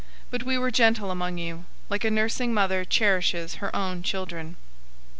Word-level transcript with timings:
002:007 0.01 0.07
But 0.31 0.41
we 0.43 0.57
were 0.57 0.71
gentle 0.71 1.11
among 1.11 1.37
you, 1.37 1.65
like 1.87 2.03
a 2.03 2.09
nursing 2.09 2.55
mother 2.55 2.83
cherishes 2.83 3.53
her 3.61 3.75
own 3.75 4.01
children. 4.01 4.55